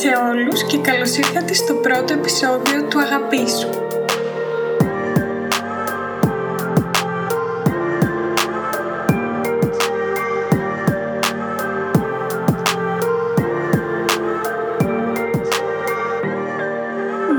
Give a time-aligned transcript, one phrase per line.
[0.00, 3.68] σε όλους και καλώς ήρθατε στο πρώτο επεισόδιο του Αγαπήσου.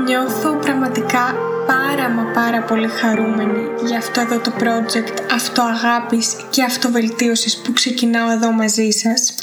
[0.06, 1.34] Νιώθω πραγματικά
[1.66, 8.30] πάρα μα πάρα πολύ χαρούμενη για αυτό εδώ το project αυτοαγάπης και αυτοβελτίωσης που ξεκινάω
[8.30, 9.34] εδώ μαζί σας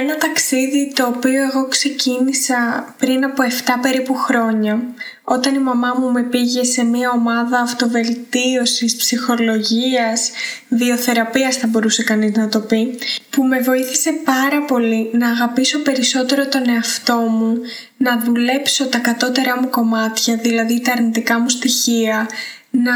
[0.00, 4.82] ένα ταξίδι το οποίο εγώ ξεκίνησα πριν από 7 περίπου χρόνια
[5.24, 10.30] όταν η μαμά μου με πήγε σε μια ομάδα αυτοβελτίωσης, ψυχολογίας,
[10.68, 12.98] βιοθεραπείας θα μπορούσε κανείς να το πει
[13.30, 17.58] που με βοήθησε πάρα πολύ να αγαπήσω περισσότερο τον εαυτό μου,
[17.96, 22.28] να δουλέψω τα κατώτερα μου κομμάτια, δηλαδή τα αρνητικά μου στοιχεία,
[22.82, 22.92] να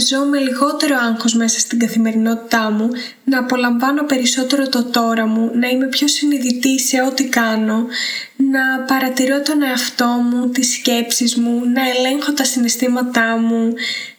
[0.00, 2.90] ζω με λιγότερο άγχος μέσα στην καθημερινότητά μου,
[3.24, 7.86] να απολαμβάνω περισσότερο το τώρα μου, να είμαι πιο συνειδητή σε ό,τι κάνω,
[8.36, 13.72] να παρατηρώ τον εαυτό μου, τις σκέψεις μου, να ελέγχω τα συναισθήματά μου,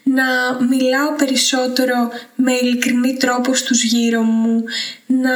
[0.03, 0.25] να
[0.69, 4.63] μιλάω περισσότερο με ειλικρινή τρόπο στους γύρω μου,
[5.05, 5.31] να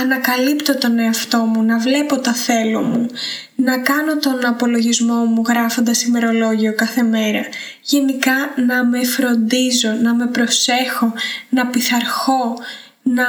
[0.00, 3.06] ανακαλύπτω τον εαυτό μου, να βλέπω τα θέλω μου,
[3.54, 7.40] να κάνω τον απολογισμό μου γράφοντας ημερολόγιο κάθε μέρα.
[7.82, 8.34] Γενικά
[8.66, 11.12] να με φροντίζω, να με προσέχω,
[11.48, 12.56] να πειθαρχώ,
[13.02, 13.24] να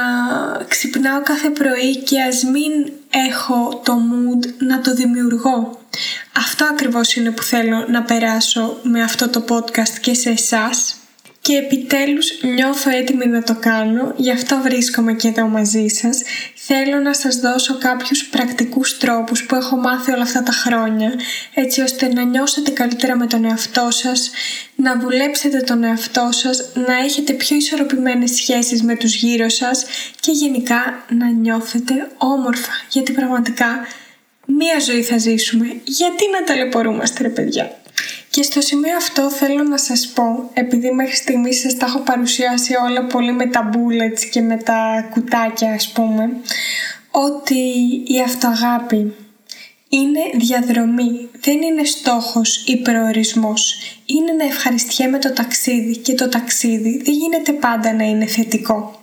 [0.68, 2.92] ξυπνάω κάθε πρωί και ας μην
[3.28, 5.78] έχω το mood να το δημιουργώ.
[6.36, 10.96] Αυτό ακριβώς είναι που θέλω να περάσω με αυτό το podcast και σε εσάς
[11.44, 16.22] και επιτέλους νιώθω έτοιμη να το κάνω, γι' αυτό βρίσκομαι και εδώ μαζί σας.
[16.54, 21.12] Θέλω να σας δώσω κάποιους πρακτικούς τρόπους που έχω μάθει όλα αυτά τα χρόνια,
[21.54, 24.30] έτσι ώστε να νιώσετε καλύτερα με τον εαυτό σας,
[24.76, 29.84] να δουλέψετε τον εαυτό σας, να έχετε πιο ισορροπημένες σχέσεις με τους γύρω σας
[30.20, 33.86] και γενικά να νιώθετε όμορφα, γιατί πραγματικά
[34.46, 35.66] μία ζωή θα ζήσουμε.
[35.84, 37.76] Γιατί να ταλαιπωρούμαστε ρε παιδιά;
[38.34, 42.74] Και στο σημείο αυτό θέλω να σας πω, επειδή μέχρι στιγμής σας τα έχω παρουσιάσει
[42.74, 46.30] όλα πολύ με τα bullets και με τα κουτάκια ας πούμε,
[47.10, 47.54] ότι
[48.06, 49.14] η αυτοαγάπη
[49.88, 53.76] είναι διαδρομή, δεν είναι στόχος ή προορισμός.
[54.06, 59.00] Είναι να ευχαριστιέμαι το ταξίδι και το ταξίδι δεν γίνεται πάντα να είναι θετικό.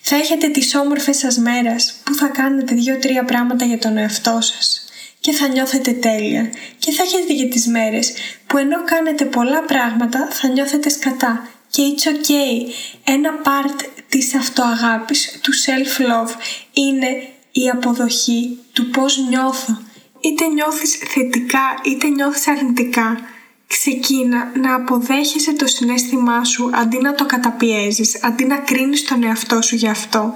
[0.00, 4.89] Θα έχετε τις όμορφες σας μέρες που θα κάνετε δύο-τρία πράγματα για τον εαυτό σας
[5.20, 8.12] και θα νιώθετε τέλεια και θα έχετε για τις μέρες
[8.46, 12.72] που ενώ κάνετε πολλά πράγματα θα νιώθετε σκατά και it's okay.
[13.04, 16.30] Ένα part της αυτοαγάπης, του self-love
[16.72, 19.82] είναι η αποδοχή του πώς νιώθω.
[20.20, 23.20] Είτε νιώθεις θετικά είτε νιώθεις αρνητικά
[23.66, 29.62] ξεκίνα να αποδέχεσαι το συνέστημά σου αντί να το καταπιέζεις, αντί να κρίνεις τον εαυτό
[29.62, 30.34] σου γι' αυτό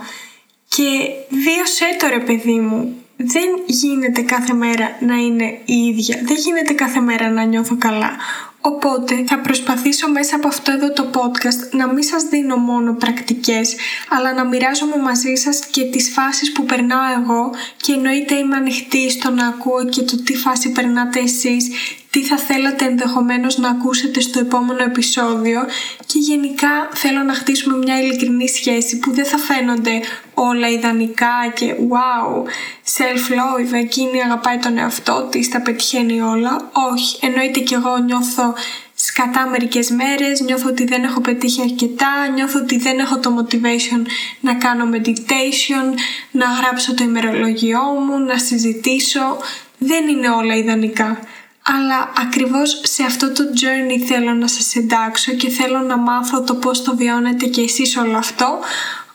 [0.69, 6.21] και βίωσέ το ρε παιδί μου δεν γίνεται κάθε μέρα να είναι η ίδια.
[6.25, 8.11] Δεν γίνεται κάθε μέρα να νιώθω καλά.
[8.67, 13.77] Οπότε θα προσπαθήσω μέσα από αυτό εδώ το podcast να μην σας δίνω μόνο πρακτικές
[14.09, 19.11] αλλά να μοιράζομαι μαζί σας και τις φάσεις που περνάω εγώ και εννοείται είμαι ανοιχτή
[19.11, 21.69] στο να ακούω και το τι φάση περνάτε εσείς
[22.15, 25.61] τι θα θέλατε ενδεχομένως να ακούσετε στο επόμενο επεισόδιο
[26.07, 30.01] και γενικά θέλω να χτίσουμε μια ειλικρινή σχέση που δεν θα φαίνονται
[30.35, 32.43] όλα ιδανικά και wow,
[32.97, 36.71] self-love, εκείνη αγαπάει τον εαυτό της, τα πετυχαίνει όλα.
[36.93, 38.55] Όχι, εννοείται και εγώ νιώθω
[38.95, 44.07] σκατά μερικές μέρες, νιώθω ότι δεν έχω πετύχει αρκετά, νιώθω ότι δεν έχω το motivation
[44.41, 45.99] να κάνω meditation,
[46.31, 49.39] να γράψω το ημερολογιό μου, να συζητήσω.
[49.79, 51.19] Δεν είναι όλα ιδανικά
[51.73, 56.55] αλλά ακριβώς σε αυτό το journey θέλω να σας εντάξω και θέλω να μάθω το
[56.55, 58.59] πώς το βιώνετε και εσείς όλο αυτό.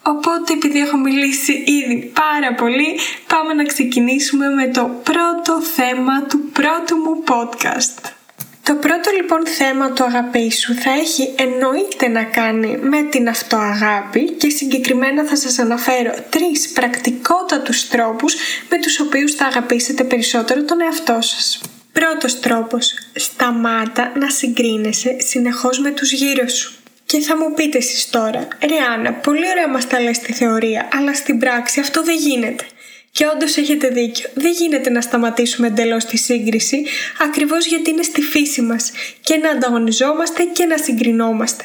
[0.01, 6.39] Οπότε επειδή έχω μιλήσει ήδη πάρα πολύ, πάμε να ξεκινήσουμε με το πρώτο θέμα του
[6.39, 8.11] πρώτου μου podcast.
[8.63, 14.31] Το πρώτο λοιπόν θέμα του αγαπή σου θα έχει εννοείται να κάνει με την αυτοαγάπη
[14.31, 18.35] και συγκεκριμένα θα σας αναφέρω τρεις πρακτικότατους τρόπους
[18.69, 21.61] με τους οποίους θα αγαπήσετε περισσότερο τον εαυτό σας.
[21.99, 22.93] Πρώτος τρόπος.
[23.15, 26.73] Σταμάτα να συγκρίνεσαι συνεχώς με τους γύρω σου.
[27.05, 31.13] Και θα μου πείτε εσείς τώρα, Ριάννα, πολύ ωραία μας τα λες στη θεωρία, αλλά
[31.13, 32.65] στην πράξη αυτό δεν γίνεται.
[33.11, 34.29] Και όντως έχετε δίκιο.
[34.33, 36.85] Δεν γίνεται να σταματήσουμε εντελώς τη σύγκριση,
[37.21, 38.91] ακριβώς γιατί είναι στη φύση μας
[39.21, 41.63] και να ανταγωνιζόμαστε και να συγκρινόμαστε.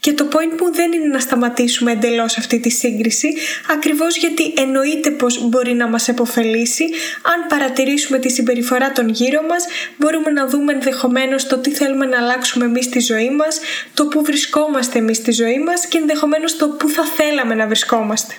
[0.00, 3.34] Και το point μου δεν είναι να σταματήσουμε εντελώς αυτή τη σύγκριση,
[3.70, 6.84] ακριβώς γιατί εννοείται πως μπορεί να μας επωφελήσει.
[7.22, 9.64] Αν παρατηρήσουμε τη συμπεριφορά των γύρω μας,
[9.96, 13.60] μπορούμε να δούμε ενδεχομένως το τι θέλουμε να αλλάξουμε εμείς στη ζωή μας,
[13.94, 18.34] το που βρισκόμαστε εμείς στη ζωή μας και ενδεχομένως το που θα θέλαμε να βρισκόμαστε.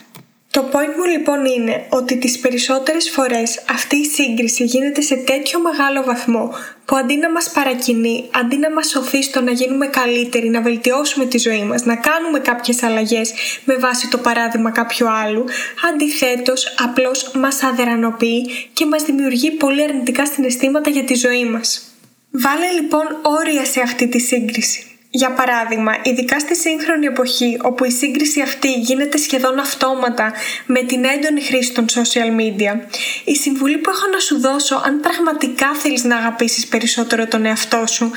[0.56, 5.60] Το point μου λοιπόν είναι ότι τις περισσότερες φορές αυτή η σύγκριση γίνεται σε τέτοιο
[5.62, 6.54] μεγάλο βαθμό
[6.86, 11.26] που αντί να μας παρακινεί, αντί να μας σωθεί στο να γίνουμε καλύτεροι, να βελτιώσουμε
[11.26, 13.34] τη ζωή μας, να κάνουμε κάποιες αλλαγές
[13.66, 15.46] με βάση το παράδειγμα κάποιου άλλου,
[15.94, 21.96] αντιθέτως απλώς μας αδερανοποιεί και μας δημιουργεί πολύ αρνητικά συναισθήματα για τη ζωή μας.
[22.32, 24.95] Βάλε λοιπόν όρια σε αυτή τη σύγκριση.
[25.22, 30.34] Για παράδειγμα, ειδικά στη σύγχρονη εποχή όπου η σύγκριση αυτή γίνεται σχεδόν αυτόματα
[30.66, 32.80] με την έντονη χρήση των social media,
[33.24, 37.84] η συμβουλή που έχω να σου δώσω αν πραγματικά θέλεις να αγαπήσεις περισσότερο τον εαυτό
[37.88, 38.12] σου,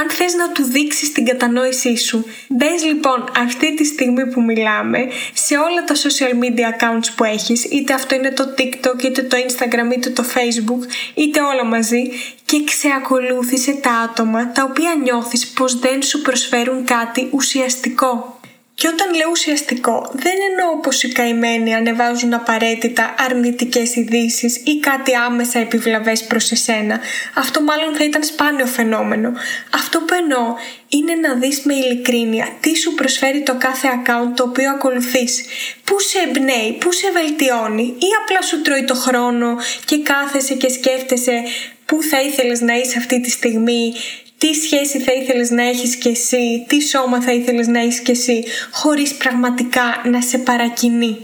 [0.00, 4.98] αν θες να του δείξεις την κατανόησή σου, μπες λοιπόν αυτή τη στιγμή που μιλάμε
[5.32, 9.36] σε όλα τα social media accounts που έχεις, είτε αυτό είναι το TikTok, είτε το
[9.46, 10.82] Instagram, είτε το Facebook,
[11.14, 12.02] είτε όλα μαζί
[12.44, 16.40] και ξεακολούθησε τα άτομα τα οποία νιώθεις πως δεν σου προσφέρουν
[16.84, 18.40] κάτι ουσιαστικό.
[18.74, 25.14] Και όταν λέω ουσιαστικό, δεν εννοώ πως οι καημένοι ανεβάζουν απαραίτητα αρνητικές ειδήσεις ή κάτι
[25.14, 27.00] άμεσα επιβλαβές προς εσένα.
[27.34, 29.32] Αυτό μάλλον θα ήταν σπάνιο φαινόμενο.
[29.74, 30.54] Αυτό που εννοώ
[30.88, 35.44] είναι να δεις με ειλικρίνεια τι σου προσφέρει το κάθε account το οποίο ακολουθείς.
[35.84, 40.68] Πού σε εμπνέει, πού σε βελτιώνει ή απλά σου τρώει το χρόνο και κάθεσαι και
[40.68, 41.42] σκέφτεσαι
[41.86, 43.94] πού θα ήθελες να είσαι αυτή τη στιγμή,
[44.42, 48.10] τι σχέση θα ήθελες να έχεις κι εσύ, τι σώμα θα ήθελες να έχεις κι
[48.10, 51.16] εσύ, χωρίς πραγματικά να σε παρακινεί.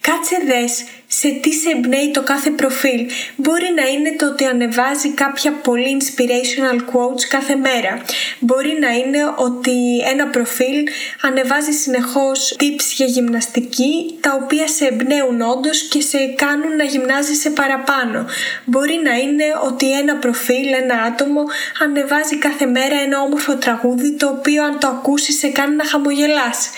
[0.00, 0.84] Κάτσε δες
[1.18, 3.10] σε τι σε εμπνέει το κάθε προφίλ.
[3.36, 8.02] Μπορεί να είναι το ότι ανεβάζει κάποια πολύ inspirational quotes κάθε μέρα.
[8.38, 9.76] Μπορεί να είναι ότι
[10.12, 10.86] ένα προφίλ
[11.22, 17.50] ανεβάζει συνεχώς tips για γυμναστική τα οποία σε εμπνέουν όντως και σε κάνουν να γυμνάζεσαι
[17.50, 18.26] παραπάνω.
[18.64, 21.42] Μπορεί να είναι ότι ένα προφίλ, ένα άτομο
[21.82, 26.70] ανεβάζει κάθε μέρα ένα όμορφο τραγούδι το οποίο αν το ακούσεις σε κάνει να χαμογελάς.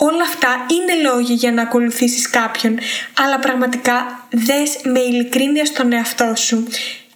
[0.00, 2.78] Όλα αυτά είναι λόγοι για να ακολουθήσεις κάποιον,
[3.18, 3.77] αλλά πραγματικά
[4.30, 6.66] δες με ειλικρίνεια στον εαυτό σου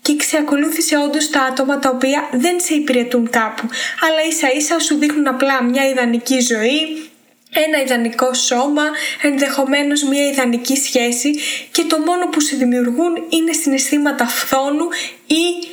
[0.03, 3.69] και ξεακολούθησε όντως τα άτομα τα οποία δεν σε υπηρετούν κάπου,
[4.01, 7.11] αλλά ίσα ίσα σου δείχνουν απλά μια ιδανική ζωή,
[7.53, 8.83] ένα ιδανικό σώμα,
[9.23, 11.35] ενδεχομένως μια ιδανική σχέση
[11.73, 14.89] και το μόνο που σε δημιουργούν είναι συναισθήματα φθόνου
[15.27, 15.73] ή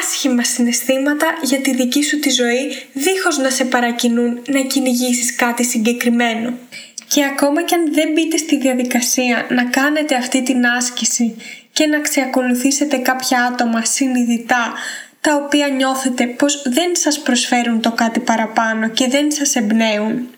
[0.00, 5.64] άσχημα συναισθήματα για τη δική σου τη ζωή δίχως να σε παρακινούν να κυνηγήσεις κάτι
[5.64, 6.58] συγκεκριμένο.
[7.08, 11.36] Και ακόμα και αν δεν μπείτε στη διαδικασία να κάνετε αυτή την άσκηση
[11.72, 14.72] και να ξεακολουθήσετε κάποια άτομα συνειδητά
[15.20, 20.28] τα οποία νιώθετε πως δεν σας προσφέρουν το κάτι παραπάνω και δεν σας εμπνέουν.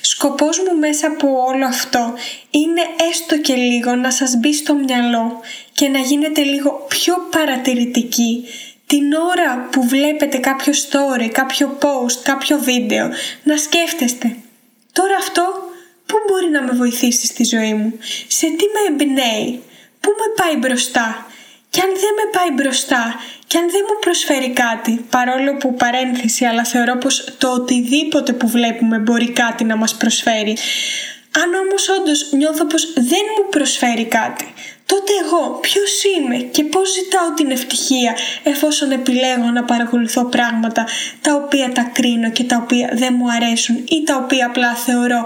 [0.00, 2.14] Σκοπός μου μέσα από όλο αυτό
[2.50, 5.40] είναι έστω και λίγο να σας μπει στο μυαλό
[5.72, 8.44] και να γίνετε λίγο πιο παρατηρητικοί
[8.86, 13.10] την ώρα που βλέπετε κάποιο story, κάποιο post, κάποιο βίντεο,
[13.42, 14.36] να σκέφτεστε
[14.92, 15.71] τώρα αυτό
[16.12, 17.92] πού μπορεί να με βοηθήσει στη ζωή μου,
[18.28, 19.62] σε τι με εμπνέει,
[20.00, 21.26] πού με πάει μπροστά;
[21.70, 23.04] Και αν δεν με πάει μπροστά
[23.46, 28.48] και αν δεν μου προσφέρει κάτι, παρόλο που παρένθεση, αλλά θεωρώ πως το οτιδήποτε που
[28.48, 30.56] βλέπουμε μπορεί κάτι να μας προσφέρει.
[31.42, 34.52] Αν όμως όντως νιώθω πως δεν μου προσφέρει κάτι,
[34.92, 40.86] τότε εγώ ποιος είμαι και πώς ζητάω την ευτυχία εφόσον επιλέγω να παρακολουθώ πράγματα
[41.20, 45.24] τα οποία τα κρίνω και τα οποία δεν μου αρέσουν ή τα οποία απλά θεωρώ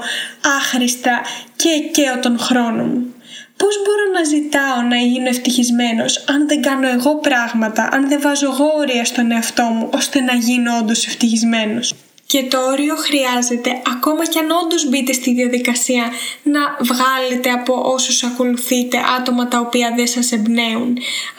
[0.59, 1.21] άχρηστα
[1.57, 3.15] και καίω τον χρόνο μου.
[3.57, 8.47] Πώς μπορώ να ζητάω να γίνω ευτυχισμένος αν δεν κάνω εγώ πράγματα, αν δεν βάζω
[8.47, 11.95] εγώ όρια στον εαυτό μου ώστε να γίνω όντως ευτυχισμένος;
[12.26, 18.23] Και το όριο χρειάζεται, ακόμα κι αν όντως μπείτε στη διαδικασία, να βγάλετε από όσους
[18.23, 20.99] ακολουθείτε άτομα τα οποία δεν σας εμπνέουν.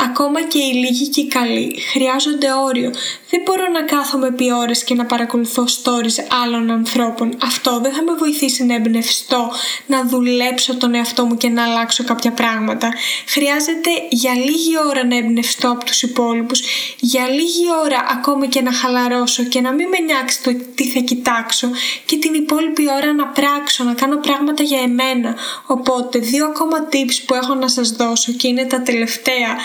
[0.10, 2.92] Ακόμα και οι λίγοι και οι καλοί χρειάζονται όριο.
[3.30, 7.38] Δεν μπορώ να κάθομαι επί ώρες και να παρακολουθώ stories άλλων ανθρώπων.
[7.44, 9.52] Αυτό δεν θα με βοηθήσει να εμπνευστώ,
[9.86, 12.94] να δουλέψω τον εαυτό μου και να αλλάξω κάποια πράγματα.
[13.28, 16.62] Χρειάζεται για λίγη ώρα να εμπνευστώ από τους υπόλοιπους,
[17.00, 21.00] για λίγη ώρα ακόμα και να χαλαρώσω και να μην με νιάξει το τι θα
[21.00, 21.70] κοιτάξω
[22.06, 25.36] και την υπόλοιπη ώρα να πράξω, να κάνω πράγματα για εμένα.
[25.66, 29.58] Οπότε δύο ακόμα tips που έχω να σας δώσω και είναι τα τελευταία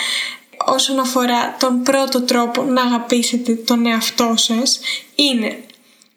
[0.65, 4.79] όσον αφορά τον πρώτο τρόπο να αγαπήσετε τον εαυτό σας
[5.15, 5.57] είναι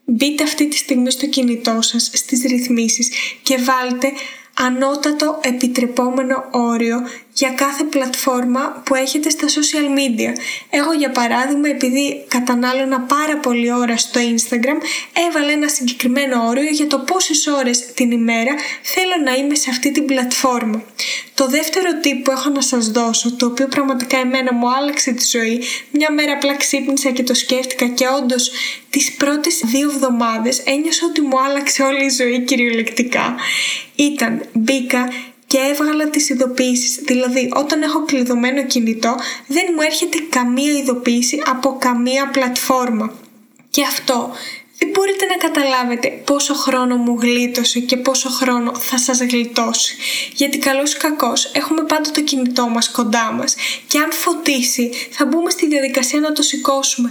[0.05, 3.11] μπείτε αυτή τη στιγμή στο κινητό σας στις ρυθμίσεις
[3.43, 4.13] και βάλτε
[4.55, 6.97] ανώτατο επιτρεπόμενο όριο
[7.37, 10.33] για κάθε πλατφόρμα που έχετε στα social media.
[10.71, 14.79] Εγώ για παράδειγμα επειδή κατανάλωνα πάρα πολλή ώρα στο Instagram
[15.29, 19.93] έβαλα ένα συγκεκριμένο όριο για το πόσες ώρες την ημέρα θέλω να είμαι σε αυτή
[19.93, 20.83] την πλατφόρμα.
[21.35, 25.25] Το δεύτερο tip που έχω να σας δώσω, το οποίο πραγματικά εμένα μου άλλαξε τη
[25.27, 28.51] ζωή, μια μέρα απλά ξύπνησα και το σκέφτηκα και όντως
[28.91, 33.35] τις πρώτες δύο εβδομάδες ένιωσα ότι μου άλλαξε όλη η ζωή κυριολεκτικά.
[33.95, 35.09] Ήταν, μπήκα
[35.47, 36.95] και έβγαλα τις ειδοποίησεις.
[36.95, 39.15] Δηλαδή, όταν έχω κλειδωμένο κινητό,
[39.47, 43.15] δεν μου έρχεται καμία ειδοποίηση από καμία πλατφόρμα.
[43.71, 44.33] Και αυτό
[44.79, 49.97] δεν μπορείτε να καταλάβετε πόσο χρόνο μου γλίτωσε και πόσο χρόνο θα σας γλιτώσει.
[50.35, 55.25] Γιατί καλός ή κακός έχουμε πάντα το κινητό μας κοντά μας και αν φωτίσει θα
[55.25, 57.11] μπούμε στη διαδικασία να το σηκώσουμε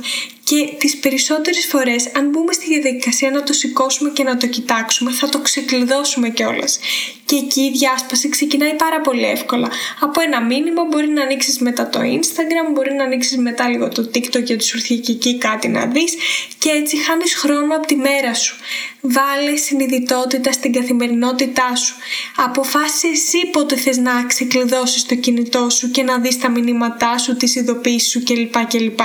[0.49, 5.11] και τις περισσότερες φορές αν μπούμε στη διαδικασία να το σηκώσουμε και να το κοιτάξουμε
[5.11, 6.79] θα το ξεκλειδώσουμε κιόλας.
[7.25, 9.69] Και εκεί η διάσπαση ξεκινάει πάρα πολύ εύκολα.
[9.99, 14.09] Από ένα μήνυμα μπορεί να ανοίξεις μετά το Instagram, μπορεί να ανοίξεις μετά λίγο το
[14.13, 16.13] TikTok και του έρθει και εκεί κάτι να δεις
[16.59, 18.55] και έτσι χάνεις χρόνο από τη μέρα σου.
[19.01, 21.95] Βάλε συνειδητότητα στην καθημερινότητά σου.
[22.35, 27.35] Αποφάσισε εσύ πότε θες να ξεκλειδώσεις το κινητό σου και να δεις τα μηνύματά σου,
[27.37, 28.65] τις ειδοποίησεις σου κλπ.
[28.67, 28.99] κλπ.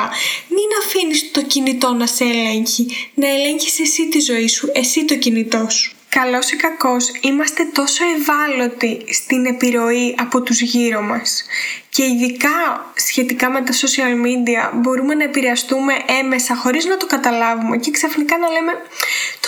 [0.48, 2.86] Μην αφήνεις το κινητό να σε ελέγχει.
[3.14, 5.94] Να ελέγχεις εσύ τη ζωή σου, εσύ το κινητό σου.
[6.18, 11.44] Καλός ή κακός, είμαστε τόσο ευάλωτοι στην επιρροή από τους γύρω μας.
[11.88, 17.76] Και ειδικά σχετικά με τα social media μπορούμε να επηρεαστούμε έμμεσα χωρίς να το καταλάβουμε
[17.76, 18.72] και ξαφνικά να λέμε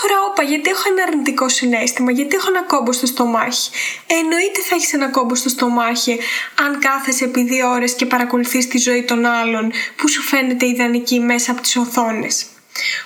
[0.01, 3.71] τώρα όπα γιατί έχω ένα αρνητικό συναίσθημα, γιατί έχω ένα κόμπο στο στομάχι.
[4.07, 6.19] Εννοείται θα έχεις ένα κόμπο στο στομάχι
[6.65, 11.21] αν κάθεσαι επί δύο ώρες και παρακολουθείς τη ζωή των άλλων που σου φαίνεται ιδανική
[11.21, 12.47] μέσα από τις οθόνες.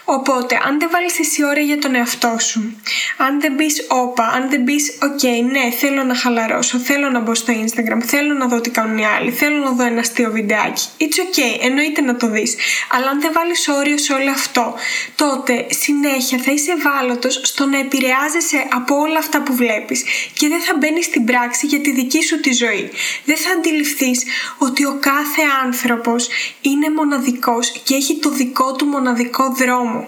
[0.04, 2.80] Οπότε, αν δεν βάλεις εσύ ώρα για τον εαυτό σου,
[3.16, 7.34] αν δεν πεις όπα, αν δεν πεις οκ, ναι, θέλω να χαλαρώσω, θέλω να μπω
[7.34, 10.86] στο Instagram, θέλω να δω τι κάνουν οι άλλοι, θέλω να δω ένα αστείο βιντεάκι.
[10.98, 12.56] It's OK, εννοείται να το δεις.
[12.90, 14.74] Αλλά αν δεν βάλεις όριο σε όλο αυτό,
[15.14, 20.60] τότε συνέχεια θα είσαι ευάλωτος στο να επηρεάζεσαι από όλα αυτά που βλέπεις και δεν
[20.60, 22.90] θα μπαίνεις στην πράξη για τη δική σου τη ζωή.
[23.24, 24.24] Δεν θα αντιληφθείς
[24.58, 26.28] ότι ο κάθε άνθρωπος
[26.60, 30.06] είναι μοναδικός και έχει το δικό του μοναδικό wiederum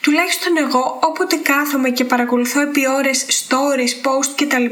[0.00, 4.66] Τουλάχιστον εγώ όποτε κάθομαι και παρακολουθώ επί ώρες stories, post κτλ.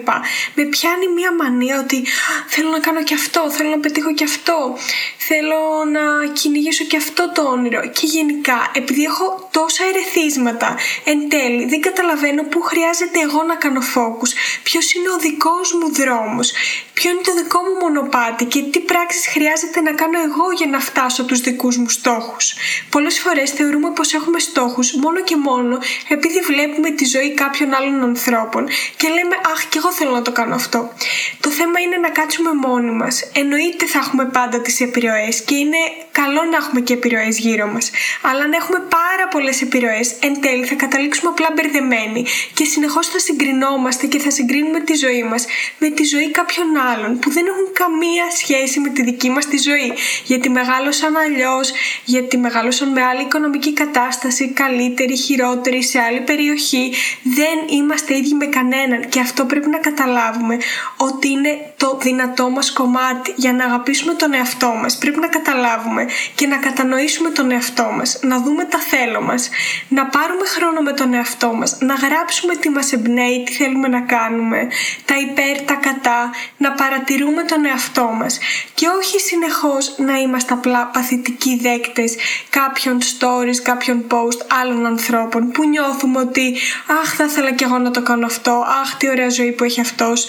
[0.54, 2.06] Με πιάνει μια μανία ότι
[2.46, 4.76] θέλω να κάνω και αυτό, θέλω να πετύχω και αυτό,
[5.16, 5.60] θέλω
[5.92, 7.80] να κυνηγήσω και αυτό το όνειρο.
[7.88, 13.80] Και γενικά επειδή έχω τόσα ερεθίσματα εν τέλει δεν καταλαβαίνω πού χρειάζεται εγώ να κάνω
[13.94, 14.30] focus,
[14.62, 16.52] ποιος είναι ο δικός μου δρόμος,
[16.92, 20.80] ποιο είναι το δικό μου μονοπάτι και τι πράξεις χρειάζεται να κάνω εγώ για να
[20.80, 22.54] φτάσω τους δικούς μου στόχους.
[22.90, 28.02] Πολλές φορές θεωρούμε πως έχουμε στόχους μόνο και μόνο επειδή βλέπουμε τη ζωή κάποιων άλλων
[28.02, 30.92] ανθρώπων και λέμε Αχ, και εγώ θέλω να το κάνω αυτό.
[31.40, 33.30] Το θέμα είναι να κάτσουμε μόνοι μας.
[33.34, 35.76] Εννοείται θα έχουμε πάντα τις επιρροές και είναι
[36.12, 37.90] καλό να έχουμε και επιρροές γύρω μας.
[38.22, 43.18] Αλλά αν έχουμε πάρα πολλές επιρροές, εν τέλει θα καταλήξουμε απλά μπερδεμένοι και συνεχώς θα
[43.18, 45.44] συγκρινόμαστε και θα συγκρίνουμε τη ζωή μας
[45.78, 49.58] με τη ζωή κάποιων άλλων που δεν έχουν καμία σχέση με τη δική μας τη
[49.58, 49.92] ζωή.
[50.24, 51.72] Γιατί μεγάλωσαν αλλιώς,
[52.04, 56.92] γιατί μεγάλωσαν με άλλη οικονομική κατάσταση, καλύτερη, χειρότερη, σε άλλη περιοχή.
[57.22, 60.58] Δεν είμαστε ίδιοι με κανέναν και αυτό πρέπει να καταλάβουμε
[60.96, 64.98] ότι είναι το δυνατό μας κομμάτι για να αγαπήσουμε τον εαυτό μας.
[64.98, 69.48] Πρέπει να καταλάβουμε και να κατανοήσουμε τον εαυτό μας, να δούμε τα θέλω μας,
[69.88, 74.00] να πάρουμε χρόνο με τον εαυτό μας, να γράψουμε τι μας εμπνέει, τι θέλουμε να
[74.00, 74.68] κάνουμε,
[75.04, 78.38] τα υπέρ, τα κατά, να παρατηρούμε τον εαυτό μας
[78.74, 82.14] και όχι συνεχώς να είμαστε απλά παθητικοί δέκτες
[82.50, 86.56] κάποιων stories, κάποιων post άλλων ανθρώπων που νιώθουμε ότι
[87.02, 89.80] αχ θα ήθελα κι εγώ να το κάνω αυτό, αχ τι ωραία ζωή που έχει
[89.80, 90.26] αυτός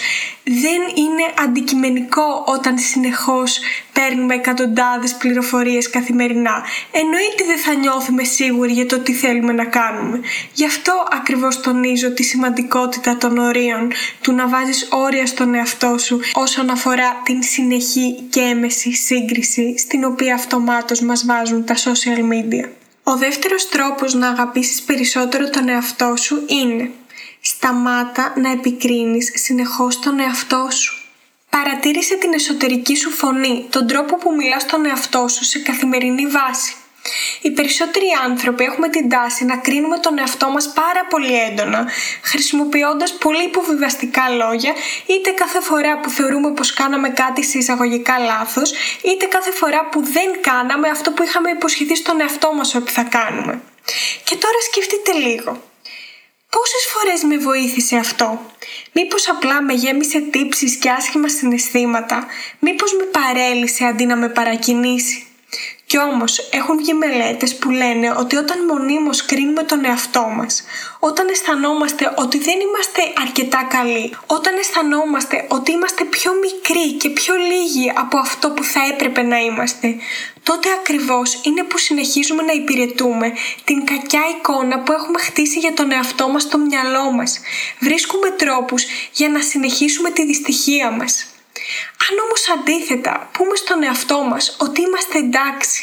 [0.48, 3.60] δεν είναι αντικειμενικό όταν συνεχώς
[3.92, 6.64] παίρνουμε εκατοντάδες πληροφορίες καθημερινά.
[6.90, 10.20] Εννοείται δεν θα νιώθουμε σίγουροι για το τι θέλουμε να κάνουμε.
[10.52, 16.20] Γι' αυτό ακριβώς τονίζω τη σημαντικότητα των ορίων, του να βάζεις όρια στον εαυτό σου
[16.34, 22.85] όσον αφορά την συνεχή και έμεση σύγκριση στην οποία αυτομάτως μας βάζουν τα social media.
[23.08, 26.90] Ο δεύτερος τρόπος να αγαπήσεις περισσότερο τον εαυτό σου είναι
[27.40, 30.94] Σταμάτα να επικρίνεις συνεχώς τον εαυτό σου.
[31.50, 36.74] Παρατήρησε την εσωτερική σου φωνή, τον τρόπο που μιλάς στον εαυτό σου σε καθημερινή βάση.
[37.40, 41.88] Οι περισσότεροι άνθρωποι έχουμε την τάση να κρίνουμε τον εαυτό μας πάρα πολύ έντονα,
[42.22, 44.72] χρησιμοποιώντας πολύ υποβιβαστικά λόγια,
[45.06, 48.72] είτε κάθε φορά που θεωρούμε πως κάναμε κάτι σε εισαγωγικά λάθος,
[49.02, 53.02] είτε κάθε φορά που δεν κάναμε αυτό που είχαμε υποσχεθεί στον εαυτό μας ότι θα
[53.02, 53.60] κάνουμε.
[54.24, 55.62] Και τώρα σκεφτείτε λίγο.
[56.50, 58.40] Πόσες φορές με βοήθησε αυτό;
[58.92, 62.26] Μήπως απλά με γέμισε τύψεις και άσχημα συναισθήματα;
[62.58, 65.26] Μήπως με παρέλυσε αντί να με παρακινήσει;
[65.88, 70.62] Κι όμως έχουν βγει μελέτες που λένε ότι όταν μονίμως κρίνουμε τον εαυτό μας,
[70.98, 77.34] όταν αισθανόμαστε ότι δεν είμαστε αρκετά καλοί, όταν αισθανόμαστε ότι είμαστε πιο μικροί και πιο
[77.34, 79.96] λίγοι από αυτό που θα έπρεπε να είμαστε,
[80.42, 83.32] τότε ακριβώς είναι που συνεχίζουμε να υπηρετούμε
[83.64, 87.40] την κακιά εικόνα που έχουμε χτίσει για τον εαυτό μας στο μυαλό μας.
[87.80, 91.35] Βρίσκουμε τρόπους για να συνεχίσουμε τη δυστυχία μας.
[92.10, 95.82] Αν όμως αντίθετα πούμε στον εαυτό μας ότι είμαστε εντάξει,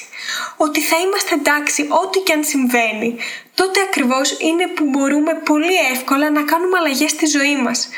[0.58, 3.18] ότι θα είμαστε εντάξει ό,τι και αν συμβαίνει,
[3.56, 7.90] τότε ακριβώς είναι που μπορούμε πολύ εύκολα να κάνουμε αλλαγές στη ζωή μας.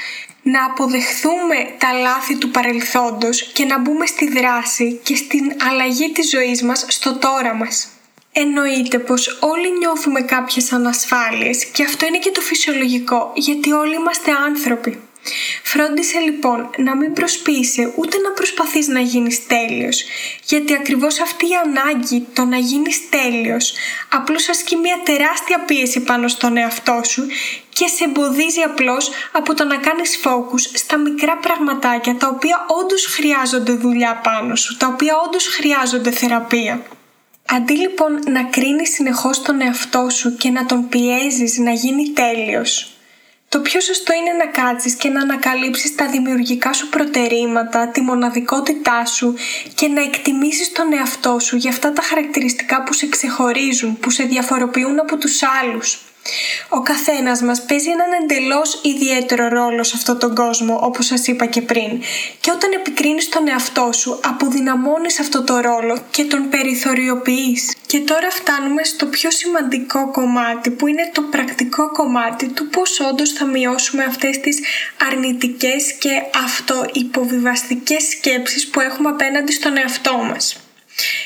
[0.42, 6.30] Να αποδεχθούμε τα λάθη του παρελθόντος και να μπούμε στη δράση και στην αλλαγή της
[6.30, 7.88] ζωής μας στο τώρα μας.
[8.32, 14.32] Εννοείται πως όλοι νιώθουμε κάποιες ανασφάλειες και αυτό είναι και το φυσιολογικό γιατί όλοι είμαστε
[14.32, 15.00] άνθρωποι.
[15.64, 20.04] Φρόντισε λοιπόν να μην προσποιείσαι ούτε να προσπαθείς να γίνεις τέλειος,
[20.46, 23.74] γιατί ακριβώς αυτή η ανάγκη το να γίνεις τέλειος
[24.10, 27.28] απλώς ασκεί μια τεράστια πίεση πάνω στον εαυτό σου
[27.70, 33.06] και σε εμποδίζει απλώς από το να κάνεις focus στα μικρά πραγματάκια τα οποία όντως
[33.06, 36.82] χρειάζονται δουλειά πάνω σου, τα οποία όντως χρειάζονται θεραπεία.
[37.48, 42.95] Αντί λοιπόν να κρίνεις συνεχώς τον εαυτό σου και να τον πιέζεις να γίνει τέλειος,
[43.56, 49.06] το πιο σωστό είναι να κάτσεις και να ανακαλύψεις τα δημιουργικά σου προτερήματα, τη μοναδικότητά
[49.06, 49.36] σου
[49.76, 54.24] και να εκτιμήσεις τον εαυτό σου για αυτά τα χαρακτηριστικά που σε ξεχωρίζουν, που σε
[54.24, 56.00] διαφοροποιούν από τους άλλους.
[56.70, 61.46] Ο καθένας μας παίζει έναν εντελώς ιδιαίτερο ρόλο σε αυτόν τον κόσμο, όπως σας είπα
[61.46, 62.02] και πριν.
[62.40, 67.76] Και όταν επικρίνεις τον εαυτό σου, αποδυναμώνεις αυτό το ρόλο και τον περιθωριοποιείς.
[67.86, 73.32] Και τώρα φτάνουμε στο πιο σημαντικό κομμάτι, που είναι το πρακτικό κομμάτι του πώς όντως
[73.32, 74.60] θα μειώσουμε αυτές τις
[75.12, 76.10] αρνητικές και
[76.46, 80.65] αυτοϋποβιβαστικές σκέψεις που έχουμε απέναντι στον εαυτό μας.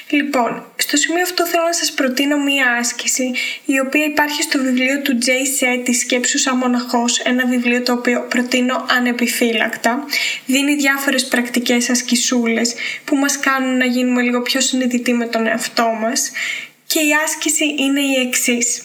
[0.09, 3.31] Λοιπόν, στο σημείο αυτό θέλω να σας προτείνω μία άσκηση
[3.65, 7.93] η οποία υπάρχει στο βιβλίο του Jay Seth «Τη σκέψου σαν μοναχός», ένα βιβλίο το
[7.93, 10.05] οποίο προτείνω ανεπιφύλακτα.
[10.45, 12.73] Δίνει διάφορες πρακτικές ασκησούλες
[13.05, 16.31] που μας κάνουν να γίνουμε λίγο πιο συνειδητοί με τον εαυτό μας
[16.91, 18.81] και η άσκηση είναι η εξής.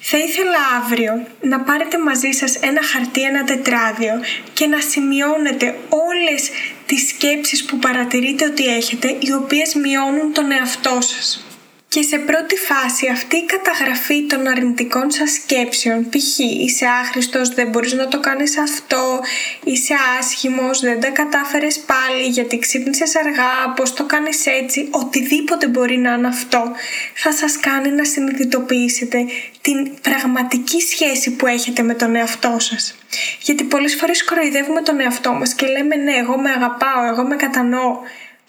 [0.00, 4.12] Θα ήθελα αύριο να πάρετε μαζί σας ένα χαρτί, ένα τετράδιο
[4.52, 6.50] και να σημειώνετε όλες
[6.86, 11.47] τις σκέψεις που παρατηρείτε ότι έχετε οι οποίες μειώνουν τον εαυτό σας.
[11.90, 16.38] Και σε πρώτη φάση αυτή η καταγραφή των αρνητικών σας σκέψεων, π.χ.
[16.38, 19.20] είσαι άχρηστος, δεν μπορείς να το κάνεις αυτό,
[19.64, 25.96] είσαι άσχημος, δεν τα κατάφερες πάλι γιατί ξύπνησες αργά, πώς το κάνεις έτσι, οτιδήποτε μπορεί
[25.96, 26.72] να είναι αυτό,
[27.14, 29.18] θα σας κάνει να συνειδητοποιήσετε
[29.60, 32.96] την πραγματική σχέση που έχετε με τον εαυτό σας.
[33.40, 37.36] Γιατί πολλές φορές κοροϊδεύουμε τον εαυτό μας και λέμε ναι, εγώ με αγαπάω, εγώ με
[37.36, 37.98] κατανοώ.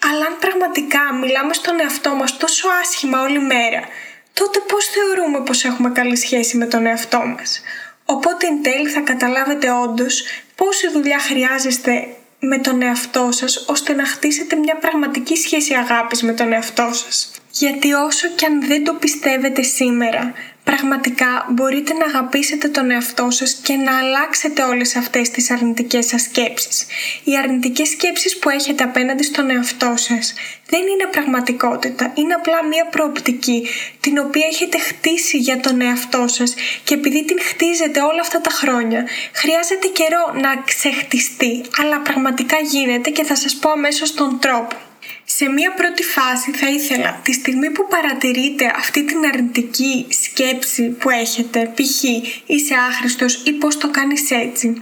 [0.08, 3.82] Αλλά αν πραγματικά μιλάμε στον εαυτό μας τόσο άσχημα όλη μέρα,
[4.32, 7.62] τότε πώς θεωρούμε πως έχουμε καλή σχέση με τον εαυτό μας;
[8.04, 12.08] Οπότε εν τέλει θα καταλάβετε όντως πόση δουλειά χρειάζεστε
[12.40, 17.30] με τον εαυτό σας ώστε να χτίσετε μια πραγματική σχέση αγάπης με τον εαυτό σας.
[17.50, 20.32] Γιατί όσο και αν δεν το πιστεύετε σήμερα,
[20.70, 26.22] πραγματικά μπορείτε να αγαπήσετε τον εαυτό σας και να αλλάξετε όλες αυτές τις αρνητικές σας
[26.22, 26.86] σκέψεις.
[27.24, 30.34] Οι αρνητικές σκέψεις που έχετε απέναντι στον εαυτό σας
[30.66, 33.68] δεν είναι πραγματικότητα, είναι απλά μία προοπτική
[34.00, 36.54] την οποία έχετε χτίσει για τον εαυτό σας
[36.84, 43.10] και επειδή την χτίζετε όλα αυτά τα χρόνια χρειάζεται καιρό να ξεχτιστεί, αλλά πραγματικά γίνεται
[43.10, 44.89] και θα σας πω αμέσως τον τρόπο.
[45.36, 51.10] Σε μία πρώτη φάση θα ήθελα τη στιγμή που παρατηρείτε αυτή την αρνητική σκέψη που
[51.10, 52.02] έχετε, π.χ.
[52.46, 54.80] είσαι άχρηστος ή πώς το κάνεις έτσι,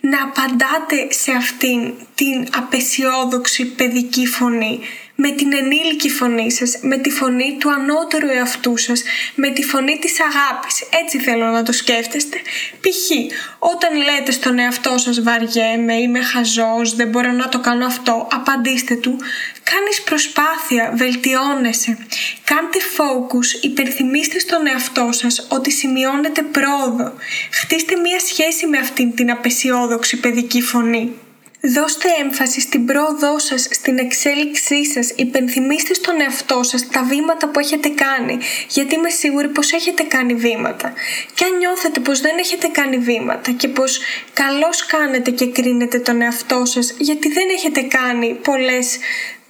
[0.00, 4.80] να απαντάτε σε αυτήν την απεσιόδοξη παιδική φωνή
[5.16, 9.02] με την ενήλικη φωνή σας, με τη φωνή του ανώτερου εαυτού σας,
[9.34, 10.82] με τη φωνή της αγάπης.
[11.02, 12.36] Έτσι θέλω να το σκέφτεστε.
[12.80, 13.34] Π.χ.
[13.58, 18.94] όταν λέτε στον εαυτό σας βαριέμαι, είμαι χαζός, δεν μπορώ να το κάνω αυτό, απαντήστε
[18.94, 19.18] του.
[19.72, 21.98] Κάνεις προσπάθεια, βελτιώνεσαι.
[22.44, 27.12] Κάντε focus, υπερθυμίστε στον εαυτό σας ότι σημειώνετε πρόοδο.
[27.52, 31.12] Χτίστε μία σχέση με αυτήν την απεσιόδοξη παιδική φωνή.
[31.60, 37.58] Δώστε έμφαση στην πρόοδό σας, στην εξέλιξή σας, υπενθυμίστε στον εαυτό σας τα βήματα που
[37.58, 40.92] έχετε κάνει, γιατί είμαι σίγουρη πως έχετε κάνει βήματα.
[41.34, 44.00] Και αν νιώθετε πως δεν έχετε κάνει βήματα και πως
[44.32, 48.98] καλώς κάνετε και κρίνετε τον εαυτό σας, γιατί δεν έχετε κάνει πολλές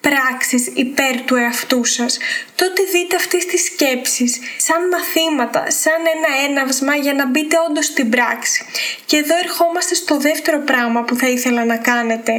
[0.09, 2.19] πράξεις υπέρ του εαυτού σας,
[2.55, 8.11] τότε δείτε αυτές τις σκέψεις σαν μαθήματα, σαν ένα έναυσμα για να μπείτε όντως στην
[8.11, 8.65] πράξη.
[9.07, 12.33] Και εδώ ερχόμαστε στο δεύτερο πράγμα που θα ήθελα να κάνετε,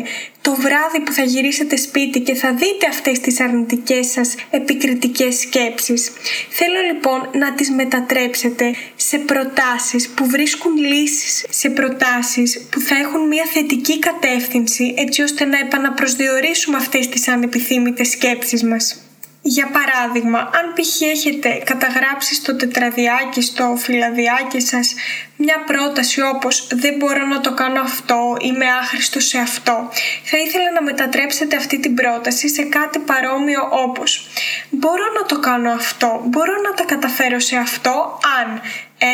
[0.48, 6.12] το βράδυ που θα γυρίσετε σπίτι και θα δείτε αυτές τις αρνητικές σας επικριτικές σκέψεις.
[6.50, 13.28] Θέλω λοιπόν να τις μετατρέψετε σε προτάσεις που βρίσκουν λύσεις, σε προτάσεις που θα έχουν
[13.28, 19.07] μια θετική κατεύθυνση έτσι ώστε να επαναπροσδιορίσουμε αυτές τις ανεπιθύμητες σκέψεις μας.
[19.50, 21.02] Για παράδειγμα, αν π.χ.
[21.02, 24.96] έχετε καταγράψει στο τετραδιάκι, στο φυλαδιάκι σας
[25.36, 29.90] μια πρόταση όπως «δεν μπορώ να το κάνω αυτό, είμαι άχρηστο σε αυτό»,
[30.24, 34.28] θα ήθελα να μετατρέψετε αυτή την πρόταση σε κάτι παρόμοιο όπως
[34.70, 38.62] «μπορώ να το κάνω αυτό, μπορώ να τα καταφέρω σε αυτό αν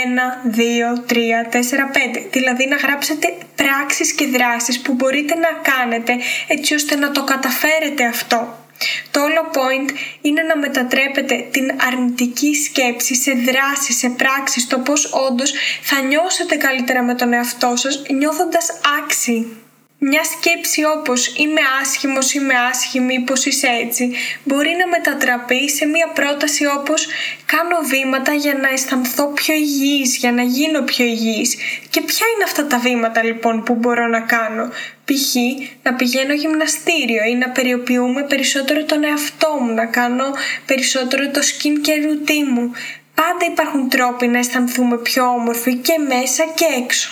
[0.06, 2.28] ένα, δύο, τρία, τέσσερα, πέντε.
[2.32, 6.18] Δηλαδή να γράψετε πράξεις και δράσεις που μπορείτε να κάνετε
[6.48, 8.63] έτσι ώστε να το καταφέρετε αυτό.
[9.12, 9.90] Το όλο point
[10.22, 16.56] είναι να μετατρέπετε την αρνητική σκέψη σε δράση, σε πράξη, στο πώς όντως θα νιώσετε
[16.56, 18.70] καλύτερα με τον εαυτό σας νιώθοντας
[19.02, 19.58] άξιοι.
[20.06, 24.12] Μια σκέψη όπως είμαι άσχημος, είμαι άσχημη, πως είσαι έτσι
[24.44, 27.08] μπορεί να μετατραπεί σε μια πρόταση όπως
[27.46, 31.56] κάνω βήματα για να αισθανθώ πιο υγιής, για να γίνω πιο υγιής.
[31.90, 34.70] Και ποια είναι αυτά τα βήματα λοιπόν που μπορώ να κάνω;
[35.14, 35.36] Π.χ.
[35.84, 40.26] να πηγαίνω γυμναστήριο ή να περιοποιούμε περισσότερο τον εαυτό μου, να κάνω
[40.66, 42.72] περισσότερο το skincare routine μου.
[43.16, 47.12] Πάντα υπάρχουν τρόποι να αισθανθούμε πιο όμορφοι και μέσα και έξω.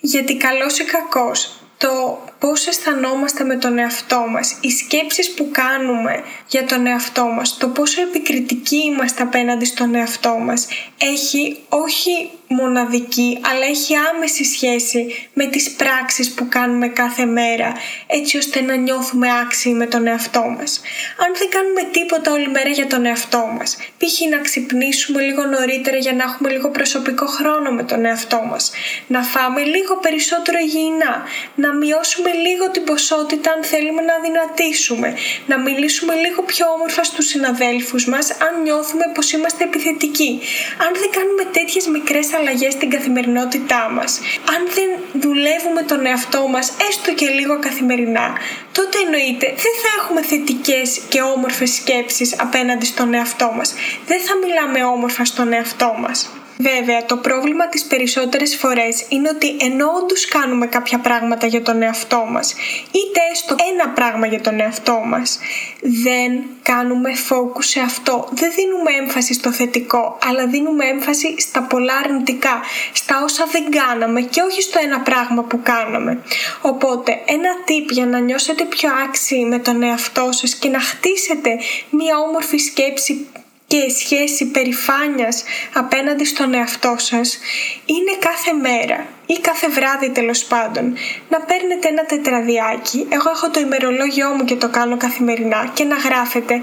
[0.00, 6.22] Γιατί καλός ή κακός το πώς αισθανόμαστε με τον εαυτό μας, οι σκέψεις που κάνουμε
[6.48, 10.66] για τον εαυτό μας, το πόσο επικριτικοί είμαστε απέναντι στον εαυτό μας,
[10.98, 17.72] έχει όχι μοναδική, αλλά έχει άμεση σχέση με τις πράξεις που κάνουμε κάθε μέρα,
[18.06, 20.80] έτσι ώστε να νιώθουμε άξιοι με τον εαυτό μας.
[21.24, 24.20] Αν δεν κάνουμε τίποτα όλη μέρα για τον εαυτό μας, π.χ.
[24.30, 28.70] να ξυπνήσουμε λίγο νωρίτερα για να έχουμε λίγο προσωπικό χρόνο με τον εαυτό μας,
[29.06, 31.22] να φάμε λίγο περισσότερο υγιεινά,
[31.54, 35.14] να μειώσουμε λίγο την ποσότητα αν θέλουμε να δυνατήσουμε,
[35.46, 40.40] να μιλήσουμε λίγο πιο όμορφα στους συναδέλφους μας αν νιώθουμε πως είμαστε επιθετικοί.
[40.84, 44.20] Αν δεν κάνουμε τέτοιες μικρές αλλαγές στην καθημερινότητά μας,
[44.54, 48.26] αν δεν δουλεύουμε τον εαυτό μας έστω και λίγο καθημερινά,
[48.72, 53.74] τότε εννοείται δεν θα έχουμε θετικές και όμορφες σκέψεις απέναντι στον εαυτό μας.
[54.06, 56.30] Δεν θα μιλάμε όμορφα στον εαυτό μας.
[56.58, 61.82] Βέβαια, το πρόβλημα τις περισσότερες φορές είναι ότι ενώ όντως κάνουμε κάποια πράγματα για τον
[61.82, 62.54] εαυτό μας,
[62.86, 65.38] είτε έστω ένα πράγμα για τον εαυτό μας,
[65.80, 68.28] δεν κάνουμε focus σε αυτό.
[68.32, 72.60] Δεν δίνουμε έμφαση στο θετικό, αλλά δίνουμε έμφαση στα πολλά αρνητικά,
[72.92, 76.22] στα όσα δεν κάναμε και όχι στο ένα πράγμα που κάναμε.
[76.60, 81.50] Οπότε, ένα tip για να νιώσετε πιο άξιοι με τον εαυτό σας και να χτίσετε
[81.90, 83.26] μία όμορφη σκέψη
[83.66, 87.38] και σχέση περηφάνειας απέναντι στον εαυτό σας
[87.84, 90.96] είναι κάθε μέρα ή κάθε βράδυ τέλος πάντων
[91.28, 95.96] να παίρνετε ένα τετραδιάκι, εγώ έχω το ημερολόγιό μου και το κάνω καθημερινά και να
[95.96, 96.54] γράφετε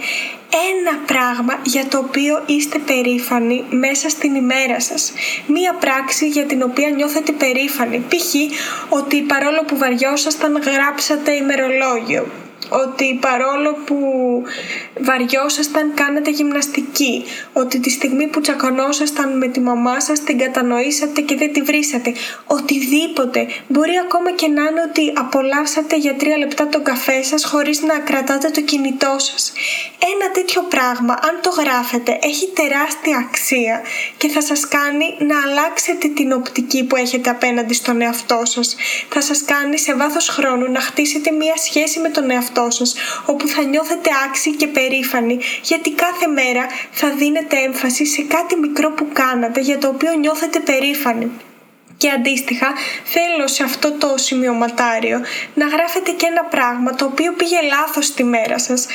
[0.71, 5.13] ένα πράγμα για το οποίο είστε περήφανοι μέσα στην ημέρα σας.
[5.47, 7.99] Μία πράξη για την οποία νιώθετε περήφανοι.
[7.99, 8.33] Π.χ.
[8.89, 13.97] ότι παρόλο που βαριόσασταν γράψατε ημερολόγιο ότι παρόλο που
[14.99, 17.23] βαριόσασταν κάνατε γυμναστική,
[17.53, 22.13] ότι τη στιγμή που τσακωνόσασταν με τη μαμά σας την κατανοήσατε και δεν τη βρήσατε,
[22.47, 23.47] οτιδήποτε.
[23.67, 27.99] Μπορεί ακόμα και να είναι ότι απολαύσατε για τρία λεπτά τον καφέ σας χωρίς να
[27.99, 29.53] κρατάτε το κινητό σας.
[30.13, 33.81] Ένα τέτοιο πράγμα, αν το γράφετε, έχει τεράστια αξία
[34.17, 38.75] και θα σας κάνει να αλλάξετε την οπτική που έχετε απέναντι στον εαυτό σας.
[39.09, 42.52] Θα σας κάνει σε βάθος χρόνου να χτίσετε μία σχέση με τον εαυτό
[43.25, 48.91] όπου θα νιώθετε άξιοι και περήφανοι γιατί κάθε μέρα θα δίνετε έμφαση σε κάτι μικρό
[48.91, 51.31] που κάνατε για το οποίο νιώθετε περήφανοι.
[51.97, 55.21] Και αντίστοιχα θέλω σε αυτό το σημειωματάριο
[55.53, 58.85] να γράφετε και ένα πράγμα το οποίο πήγε λάθος στη μέρα σας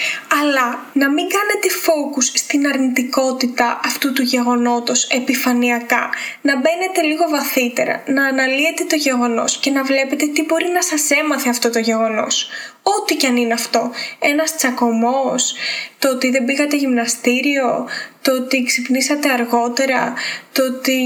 [0.42, 8.02] αλλά να μην κάνετε focus στην αρνητικότητα αυτού του γεγονότος επιφανειακά να μπαίνετε λίγο βαθύτερα,
[8.06, 12.48] να αναλύετε το γεγονός και να βλέπετε τι μπορεί να σας έμαθε αυτό το γεγονός
[12.96, 13.90] ό,τι και αν είναι αυτό.
[14.18, 15.54] Ένας τσακωμός,
[15.98, 17.86] το ότι δεν πήγατε γυμναστήριο,
[18.22, 20.14] το ότι ξυπνήσατε αργότερα,
[20.52, 20.98] το ότι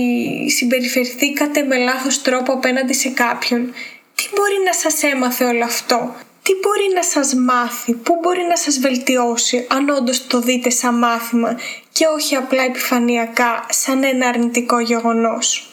[0.56, 3.72] συμπεριφερθήκατε με λάθος τρόπο απέναντι σε κάποιον.
[4.14, 8.56] Τι μπορεί να σας έμαθε όλο αυτό; Τι μπορεί να σας μάθει, πού μπορεί να
[8.56, 11.58] σας βελτιώσει αν όντως το δείτε σαν μάθημα
[11.92, 15.71] και όχι απλά επιφανειακά σαν ένα αρνητικό γεγονός;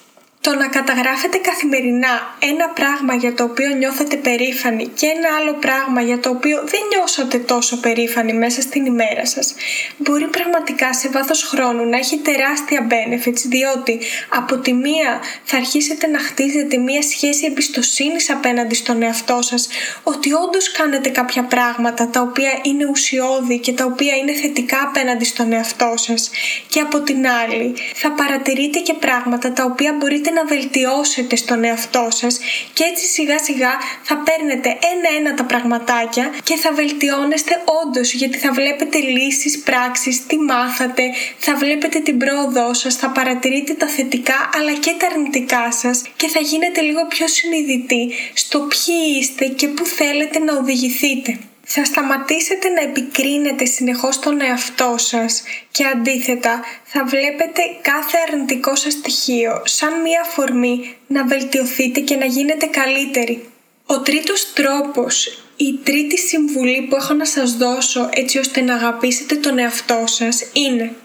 [0.49, 6.01] Το να καταγράφετε καθημερινά ένα πράγμα για το οποίο νιώθετε περήφανοι και ένα άλλο πράγμα
[6.01, 9.55] για το οποίο δεν νιώσατε τόσο περήφανοι μέσα στην ημέρα σας
[9.97, 16.07] μπορεί πραγματικά σε βάθος χρόνου να έχει τεράστια benefits διότι από τη μία θα αρχίσετε
[16.07, 19.67] να χτίζετε μία σχέση εμπιστοσύνης απέναντι στον εαυτό σας
[20.03, 25.25] ότι όντως κάνετε κάποια πράγματα τα οποία είναι ουσιώδη και τα οποία είναι θετικά απέναντι
[25.25, 26.29] στον εαυτό σας.
[26.67, 32.08] Και από την άλλη θα παρατηρείτε και πράγματα τα οποία μπορείτε να βελτιώσετε στον εαυτό
[32.10, 32.39] σας
[32.73, 33.71] και έτσι σιγά σιγά
[34.02, 40.38] θα παίρνετε ένα-ένα τα πραγματάκια και θα βελτιώνεστε όντως γιατί θα βλέπετε λύσεις, πράξεις, τι
[40.38, 41.04] μάθατε,
[41.38, 46.28] θα βλέπετε την πρόοδό σας, θα παρατηρείτε τα θετικά αλλά και τα αρνητικά σας και
[46.28, 51.39] θα γίνετε λίγο πιο συνειδητοί στο ποιοι είστε και πού θέλετε να οδηγηθείτε
[51.71, 58.93] θα σταματήσετε να επικρίνετε συνεχώς τον εαυτό σας και αντίθετα θα βλέπετε κάθε αρνητικό σας
[58.93, 63.49] στοιχείο σαν μία φορμή να βελτιωθείτε και να γίνετε καλύτεροι.
[63.86, 69.36] Ο τρίτος τρόπος, η τρίτη συμβουλή που έχω να σας δώσω έτσι ώστε να αγαπήσετε
[69.36, 70.95] τον εαυτό σας είναι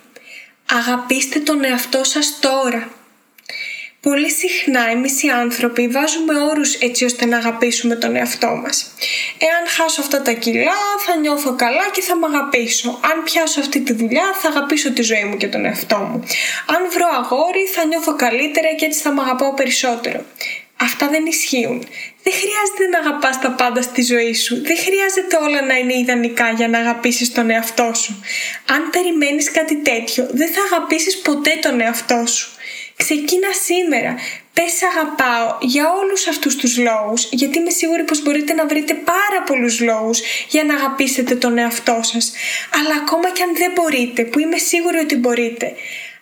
[0.72, 2.88] Αγαπήστε τον εαυτό σας τώρα.
[4.08, 8.94] Πολύ συχνά εμείς οι άνθρωποι βάζουμε όρους έτσι ώστε να αγαπήσουμε τον εαυτό μας.
[9.38, 13.00] Εάν χάσω αυτά τα κιλά θα νιώθω καλά και θα με αγαπήσω.
[13.12, 16.24] Αν πιάσω αυτή τη δουλειά θα αγαπήσω τη ζωή μου και τον εαυτό μου.
[16.66, 20.24] Αν βρω αγόρι θα νιώθω καλύτερα και έτσι θα με αγαπάω περισσότερο.
[20.80, 21.86] Αυτά δεν ισχύουν.
[22.22, 24.62] Δεν χρειάζεται να αγαπάς τα πάντα στη ζωή σου.
[24.62, 28.24] Δεν χρειάζεται όλα να είναι ιδανικά για να αγαπήσεις τον εαυτό σου.
[28.74, 32.53] Αν περιμένεις κάτι τέτοιο, δεν θα αγαπήσεις ποτέ τον εαυτό σου.
[32.96, 34.14] Ξεκίνα σήμερα.
[34.52, 39.42] Πες αγαπάω για όλους αυτούς τους λόγους, γιατί είμαι σίγουρη πως μπορείτε να βρείτε πάρα
[39.46, 42.32] πολλούς λόγους για να αγαπήσετε τον εαυτό σας.
[42.80, 45.74] Αλλά ακόμα και αν δεν μπορείτε, που είμαι σίγουρη ότι μπορείτε,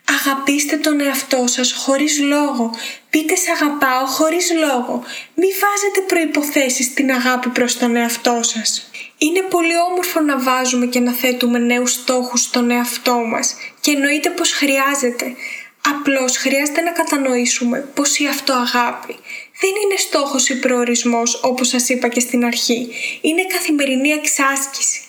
[0.09, 2.71] Αγαπήστε τον εαυτό σας χωρίς λόγο.
[3.11, 5.05] Πείτε σε αγαπάω χωρίς λόγο.
[5.35, 8.91] Μη βάζετε προϋποθέσεις στην αγάπη προς τον εαυτό σας.
[9.19, 14.31] Είναι πολύ όμορφο να βάζουμε και να θέτουμε νέους στόχους στον εαυτό μας και εννοείται
[14.31, 15.35] πως χρειάζεται.
[15.91, 19.17] Απλώς χρειάζεται να κατανοήσουμε πως η αυτοαγάπη
[19.61, 22.89] δεν είναι στόχος ή προορισμός όπως σας είπα και στην αρχή.
[23.21, 25.01] Είναι καθημερινή εξάσκηση.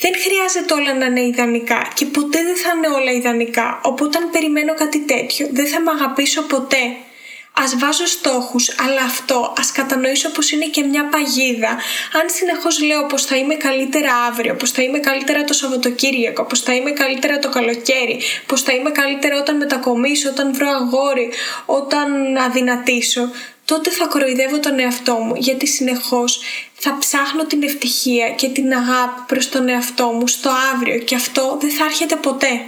[0.00, 3.80] Δεν χρειάζεται όλα να είναι ιδανικά και ποτέ δεν θα είναι όλα ιδανικά.
[3.82, 6.96] Οπότε αν περιμένω κάτι τέτοιο δεν θα με αγαπήσω ποτέ.
[7.52, 11.70] Α βάζω στόχους, αλλά αυτό ας κατανοήσω πως είναι και μια παγίδα.
[12.12, 16.60] Αν συνεχώς λέω πως θα είμαι καλύτερα αύριο, πως θα είμαι καλύτερα το Σαββατοκύριακο, πως
[16.60, 21.30] θα είμαι καλύτερα το καλοκαίρι, πως θα είμαι καλύτερα όταν μετακομίσω, όταν βρω αγόρι,
[21.66, 23.30] όταν αδυνατήσω,
[23.64, 26.40] τότε θα κοροϊδεύω τον εαυτό μου γιατί συνεχώς
[26.74, 31.58] θα ψάχνω την ευτυχία και την αγάπη προς τον εαυτό μου στο αύριο και αυτό
[31.60, 32.60] δεν θα έρχεται ποτέ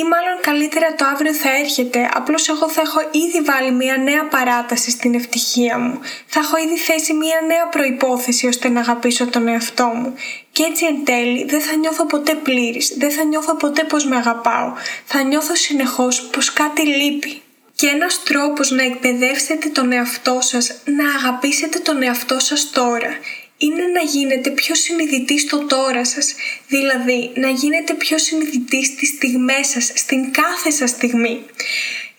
[0.00, 4.24] ή μάλλον καλύτερα το αύριο θα έρχεται, απλώς εγώ θα έχω ήδη βάλει μια νέα
[4.28, 6.00] παράταση στην ευτυχία μου.
[6.26, 10.14] Θα έχω ήδη θέσει μια νέα προϋπόθεση ώστε να αγαπήσω τον εαυτό μου.
[10.52, 14.16] Και έτσι εν τέλει δεν θα νιώθω ποτέ πλήρης, δεν θα νιώθω ποτέ πως με
[14.16, 14.72] αγαπάω.
[15.04, 17.42] Θα νιώθω συνεχώς πως κάτι λείπει.
[17.74, 23.08] Και ένας τρόπος να εκπαιδεύσετε τον εαυτό σας, να αγαπήσετε τον εαυτό σας τώρα
[23.64, 26.34] είναι να γίνετε πιο συνειδητοί στο τώρα σας,
[26.68, 31.44] δηλαδή να γίνετε πιο συνειδητοί στις στιγμές σας, στην κάθε σας στιγμή.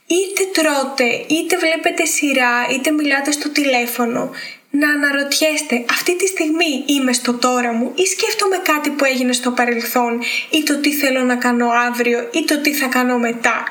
[0.07, 4.31] Είτε τρώτε, είτε βλέπετε σειρά, είτε μιλάτε στο τηλέφωνο,
[4.69, 9.51] να αναρωτιέστε αυτή τη στιγμή είμαι στο τώρα μου ή σκέφτομαι κάτι που έγινε στο
[9.51, 13.63] παρελθόν ή το τι θέλω να κάνω αύριο ή το τι θα κάνω μετά.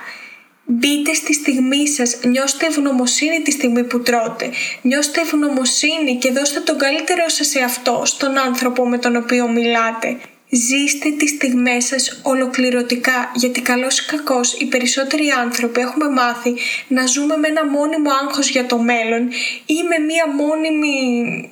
[0.67, 4.51] Μπείτε στη στιγμή σας, νιώστε ευγνωμοσύνη τη στιγμή που τρώτε.
[4.83, 10.19] Νιώστε ευγνωμοσύνη και δώστε τον καλύτερό σας σε αυτό, στον άνθρωπο με τον οποίο μιλάτε.
[10.55, 16.55] Ζήστε τις στιγμές σας ολοκληρωτικά γιατί καλός ή κακός οι περισσότεροι άνθρωποι έχουμε μάθει
[16.89, 19.29] να ζούμε με ένα μόνιμο άγχος για το μέλλον
[19.67, 20.97] ή με μία μόνιμη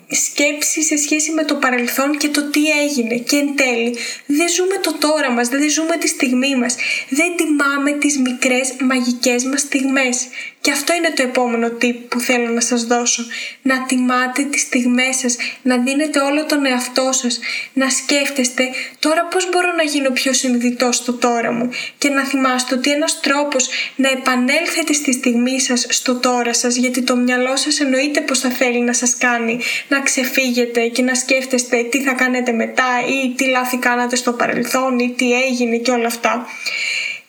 [0.09, 3.17] σκέψη σε σχέση με το παρελθόν και το τι έγινε.
[3.17, 6.77] Και εν τέλει δεν ζούμε το τώρα μας, δεν ζούμε τη στιγμή μας,
[7.09, 10.27] δεν τιμάμε τις μικρές μαγικές μας στιγμές.
[10.61, 13.25] Και αυτό είναι το επόμενο tip που θέλω να σας δώσω.
[13.62, 17.38] Να τιμάτε τις στιγμές σας, να δίνετε όλο τον εαυτό σας,
[17.73, 22.74] να σκέφτεστε τώρα πώς μπορώ να γίνω πιο συνειδητός στο τώρα μου και να θυμάστε
[22.74, 27.81] ότι ένας τρόπος να επανέλθετε στη στιγμή σας στο τώρα σας γιατί το μυαλό σας
[27.81, 32.52] εννοείται πως θα θέλει να σας κάνει να ξεφύγετε και να σκέφτεστε τι θα κάνετε
[32.52, 36.46] μετά ή τι λάθη κάνατε στο παρελθόν ή τι έγινε και όλα αυτά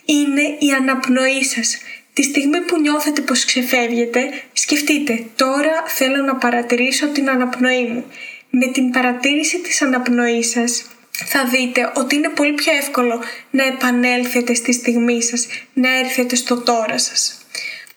[0.06, 1.78] είναι η αναπνοή σας
[2.14, 4.20] Τη στιγμή που νιώθετε πως ξεφεύγετε,
[4.54, 8.06] σκεφτείτε «Τώρα θέλω να παρατηρήσω την αναπνοή μου».
[8.50, 14.54] Με την παρατήρηση της αναπνοής σας θα δείτε ότι είναι πολύ πιο εύκολο να επανέλθετε
[14.54, 17.38] στη στιγμή σας, να έρθετε στο τώρα σας.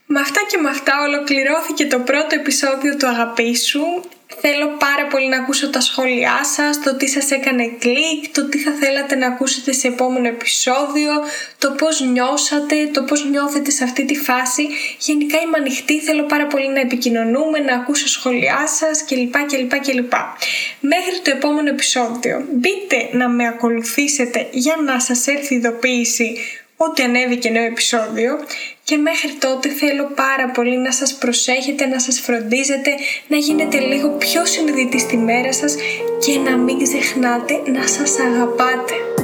[0.07, 3.81] Με αυτά και με αυτά ολοκληρώθηκε το πρώτο επεισόδιο του Αγαπήσου.
[4.40, 8.59] Θέλω πάρα πολύ να ακούσω τα σχόλιά σας, το τι σας έκανε κλικ, το τι
[8.59, 11.12] θα θέλατε να ακούσετε σε επόμενο επεισόδιο,
[11.59, 14.68] το πώς νιώσατε, το πώς νιώθετε σε αυτή τη φάση.
[14.99, 19.35] Γενικά είμαι ανοιχτή, θέλω πάρα πολύ να επικοινωνούμε, να ακούσω σχόλιά σας κλπ.
[19.46, 20.12] κλπ, κλπ.
[20.81, 26.37] Μέχρι το επόμενο επεισόδιο μπείτε να με ακολουθήσετε για να σας έρθει ειδοποίηση
[26.77, 28.39] ότι ανέβηκε νέο επεισόδιο
[28.85, 32.91] και μέχρι τότε θέλω πάρα πολύ να σας προσέχετε, να σας φροντίζετε,
[33.29, 35.75] να γίνετε λίγο πιο συνειδητοί στη μέρα σας
[36.27, 39.15] και να μην ξεχνάτε να σας αγαπάτε.